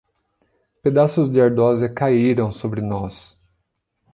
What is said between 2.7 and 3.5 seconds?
nós.